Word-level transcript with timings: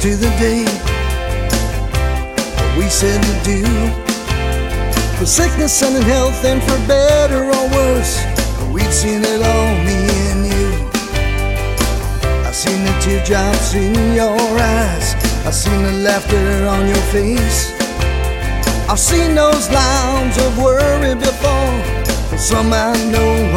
to 0.00 0.16
the 0.16 0.30
day 0.40 0.64
we 2.78 2.88
said 2.88 3.20
do. 3.44 3.62
For 5.18 5.26
sickness 5.26 5.82
and 5.82 5.96
in 5.96 6.02
health, 6.02 6.42
and 6.46 6.62
for 6.62 6.78
better 6.88 7.44
or 7.44 7.64
worse, 7.76 8.24
we've 8.72 8.94
seen 8.94 9.20
it 9.22 9.42
all, 9.52 9.72
me 9.84 9.98
and 10.30 10.46
you. 10.52 10.68
I've 12.46 12.54
seen 12.54 12.82
the 12.86 12.96
teardrops 13.02 13.74
in 13.74 14.14
your 14.14 14.40
eyes, 14.58 15.14
I've 15.44 15.54
seen 15.54 15.82
the 15.82 15.92
laughter 16.08 16.66
on 16.66 16.88
your 16.88 17.04
face. 17.12 17.70
I've 18.88 18.98
seen 18.98 19.34
those 19.34 19.68
lines 19.70 20.38
of 20.38 20.56
worry 20.56 21.14
before, 21.16 22.38
somehow 22.38 22.94
I 22.94 23.04
know 23.12 23.52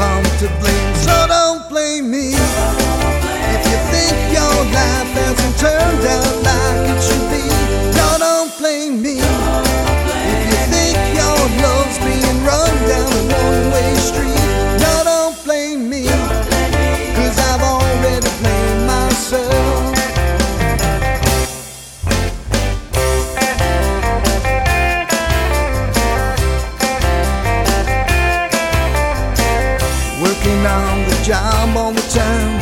job 31.24 31.78
all 31.78 31.94
the 31.94 32.02
time 32.12 32.60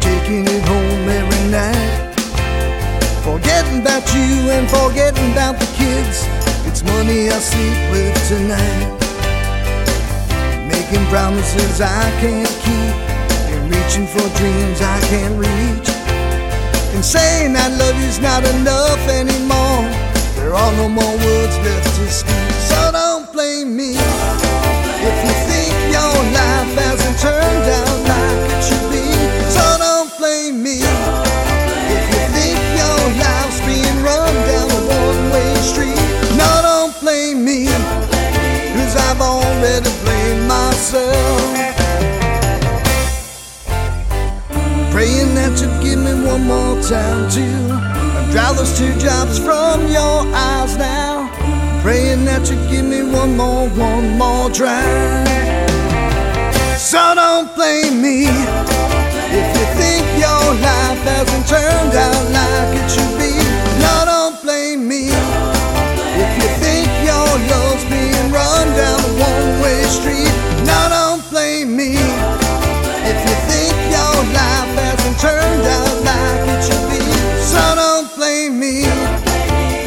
taking 0.00 0.42
it 0.42 0.62
home 0.66 1.08
every 1.08 1.44
night. 1.54 2.10
Forgetting 3.22 3.80
about 3.80 4.02
you 4.12 4.50
and 4.50 4.68
forgetting 4.68 5.30
about 5.30 5.54
the 5.60 5.70
kids. 5.78 6.26
It's 6.66 6.82
money 6.82 7.30
I 7.30 7.38
sleep 7.38 7.78
with 7.94 8.18
tonight. 8.26 8.90
Making 10.66 11.06
promises 11.14 11.80
I 11.80 12.10
can't 12.18 12.50
keep 12.66 12.94
and 13.54 13.70
reaching 13.70 14.08
for 14.08 14.26
dreams 14.36 14.80
I 14.82 14.98
can't 15.06 15.38
reach. 15.38 15.88
And 16.94 17.04
saying 17.04 17.54
I 17.54 17.68
love 17.68 17.94
you's 18.02 18.18
not 18.18 18.42
enough 18.44 19.02
anymore. 19.06 19.86
There 20.34 20.54
are 20.54 20.72
no 20.72 20.88
more 20.88 21.16
words 21.22 21.56
left 21.62 21.86
to 21.98 22.10
speak. 22.10 22.50
So 22.66 22.90
don't 22.90 23.32
blame 23.32 23.76
me 23.76 24.11
if 31.96 32.04
you 32.12 32.22
think 32.36 32.58
your 32.80 33.00
life's 33.22 33.60
being 33.66 33.98
run 34.02 34.32
down 34.50 34.68
a 34.70 34.80
one-way 35.00 35.54
street. 35.70 36.00
No, 36.36 36.50
don't 36.62 36.94
blame 37.00 37.44
me, 37.44 37.66
cause 38.74 38.96
I've 38.96 39.20
already 39.20 39.90
blamed 40.02 40.48
myself. 40.48 41.40
Praying 44.92 45.34
that 45.34 45.58
you'd 45.60 45.82
give 45.82 45.98
me 45.98 46.14
one 46.26 46.44
more 46.46 46.80
time 46.82 47.28
to 47.30 47.46
dry 48.32 48.52
those 48.52 48.76
two 48.78 48.92
drops 48.98 49.38
from 49.38 49.86
your 49.88 50.26
eyes 50.34 50.76
now. 50.76 51.30
Praying 51.82 52.24
that 52.26 52.48
you'd 52.48 52.70
give 52.70 52.84
me 52.84 53.02
one 53.02 53.36
more, 53.36 53.68
one 53.70 54.16
more 54.16 54.50
try. 54.50 54.84
So 56.76 57.14
don't 57.14 57.54
blame 57.54 58.02
me 58.02 58.26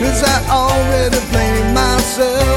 cause 0.05 0.23
I 0.23 0.37
already 0.49 1.19
blame 1.31 1.73
myself. 1.73 2.54